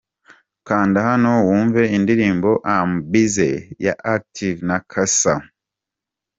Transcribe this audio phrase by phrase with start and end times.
[0.67, 5.35] Kanda hano wumve indirimbo 'Am busy' ya Active na Cassa.